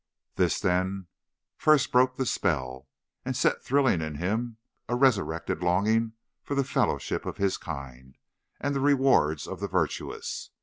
[0.33, 1.05] This, then,
[1.57, 2.87] first broke the spell,
[3.23, 4.57] and set thrilling in him
[4.89, 8.17] a resurrected longing for the fellowship of his kind,
[8.59, 10.49] and the rewards of the virtuous.